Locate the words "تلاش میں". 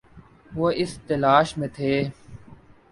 1.07-1.67